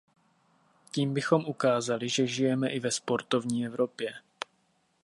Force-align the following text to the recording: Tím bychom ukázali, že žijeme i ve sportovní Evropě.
Tím 0.91 1.13
bychom 1.13 1.45
ukázali, 1.45 2.09
že 2.09 2.27
žijeme 2.27 2.69
i 2.69 2.79
ve 2.79 2.91
sportovní 2.91 3.65
Evropě. 3.65 4.13